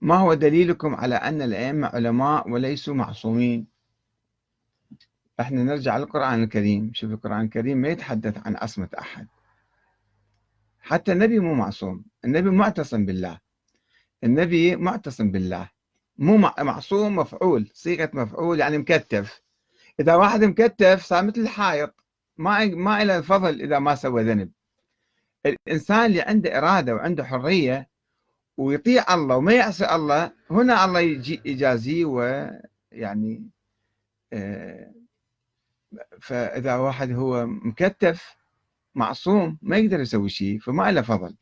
[0.00, 3.66] ما هو دليلكم على أن الأئمة علماء وليسوا معصومين؟
[5.40, 6.90] إحنا نرجع للقرآن الكريم.
[6.94, 9.28] شوف القرآن الكريم ما يتحدث عن عصمة أحد.
[10.80, 12.04] حتى النبي مو معصوم.
[12.24, 13.38] النبي معتصم بالله.
[14.24, 15.68] النبي معتصم بالله.
[16.18, 17.70] مو معصوم مفعول.
[17.74, 19.42] صيغة مفعول يعني مكتف.
[20.00, 21.94] إذا واحد مكتف صار مثل الحائط.
[22.36, 24.50] ما ما له فضل إذا ما سوى ذنب.
[25.46, 27.90] الإنسان اللي عنده إرادة وعنده حرية
[28.60, 33.50] ويطيع الله وما يعصي الله هنا الله يجي يجازيه ويعني
[34.32, 34.92] آه،
[36.20, 38.36] فإذا واحد هو مكتف
[38.94, 41.36] معصوم ما يقدر يسوي شيء فما له فضل.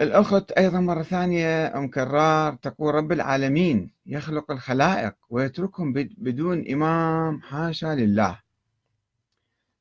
[0.00, 7.94] الأخت أيضا مرة ثانية أم كرار تقول رب العالمين يخلق الخلائق ويتركهم بدون إمام حاشا
[7.94, 8.40] لله.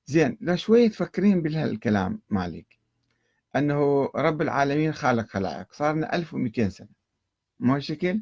[0.06, 2.77] زين لا شوي تفكرين بهالكلام مالك.
[3.58, 5.74] أنه رب العالمين خالق خلائق.
[5.74, 6.90] صار لنا 1200 سنة.
[7.60, 8.22] ما شكل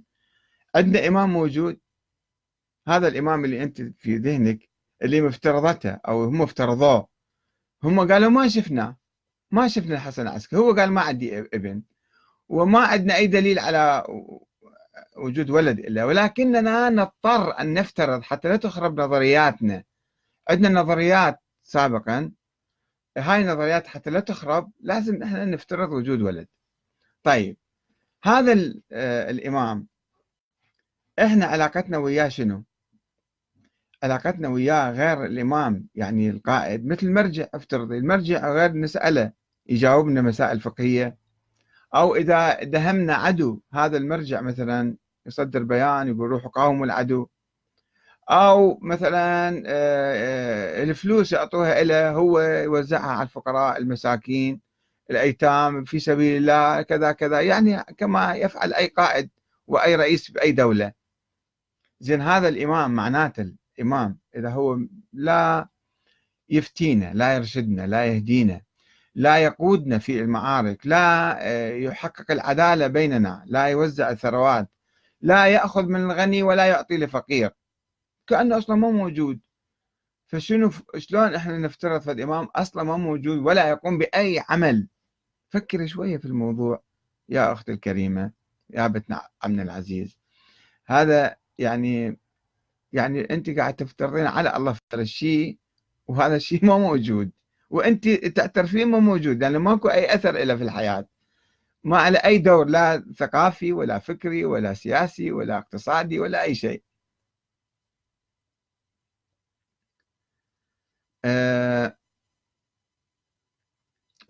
[0.75, 1.79] عندنا إمام موجود.
[2.87, 4.69] هذا الإمام اللي أنت في ذهنك
[5.01, 7.07] اللي مفترضته أو هم افترضوه.
[7.83, 8.95] هم قالوا ما شفنا
[9.51, 11.83] ما شفنا الحسن العسكري هو قال ما عندي ابن
[12.49, 14.03] وما عندنا أي دليل على
[15.17, 16.05] وجود ولد إلا.
[16.05, 19.83] ولكننا نضطر أن نفترض حتى لا تخرب نظرياتنا.
[20.49, 22.31] عندنا نظريات سابقا
[23.17, 26.47] هاي النظريات حتى لا تخرب لازم إحنا نفترض وجود ولد.
[27.23, 27.57] طيب
[28.23, 29.87] هذا آه، الإمام
[31.19, 32.63] إحنا علاقتنا وياه شنو؟
[34.03, 39.31] علاقتنا وياه غير الإمام يعني القائد مثل المرجع افترض المرجع غير نسأله
[39.67, 41.17] يجاوبنا مسائل فقهية.
[41.95, 47.27] أو إذا دهمنا عدو هذا المرجع مثلا يصدر بيان يقول روحوا قاوموا العدو.
[48.29, 54.61] أو مثلا آه، آه، الفلوس يعطوها له هو يوزعها على الفقراء المساكين
[55.11, 57.41] الأيتام في سبيل الله كذا كذا.
[57.41, 59.29] يعني كما يفعل أي قائد
[59.67, 60.93] وأي رئيس بأي دولة.
[61.99, 64.79] زين هذا الإمام معناته الإمام إذا هو
[65.13, 65.67] لا
[66.49, 68.61] يفتينا لا يرشدنا لا يهدينا
[69.15, 74.69] لا يقودنا في المعارك لا آه، يحقق العدالة بيننا لا يوزع الثروات
[75.21, 77.51] لا يأخذ من الغني ولا يعطي لفقير.
[78.27, 79.39] كأنه أصلا ما موجود.
[80.27, 84.87] فشنو شلون إحنا نفترض في الإمام أصلا ما موجود ولا يقوم بأي عمل؟
[85.49, 86.83] فكر شوية في الموضوع
[87.29, 88.31] يا أختي الكريمة
[88.69, 90.17] يا بنت عمنا العزيز.
[90.85, 92.17] هذا يعني
[92.93, 95.57] يعني أنت قاعد تفترضين على الله شيء
[96.07, 97.31] وهذا الشيء ما موجود.
[97.69, 101.07] وأنت تعترفين ما موجود لأنه ماكو أي أثر له في الحياة.
[101.83, 106.83] ما على أي دور لا ثقافي ولا فكري ولا سياسي ولا اقتصادي ولا أي شيء.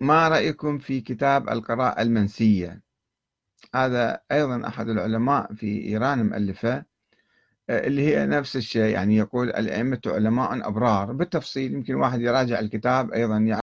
[0.05, 2.81] ما رأيكم في كتاب القراءة المنسية؟
[3.75, 6.85] هذا أيضا أحد العلماء في إيران مؤلفه
[7.69, 11.11] آه، اللي هي نفس الشيء يعني يقول الأئمة علماء أبرار.
[11.11, 13.39] بالتفصيل يمكن واحد يراجع الكتاب أيضا